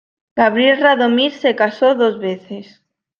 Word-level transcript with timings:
Gabriel 0.35 0.81
Radomir 0.81 1.31
se 1.31 1.55
casó 1.55 1.93
dos 1.93 2.17
veces. 2.17 2.81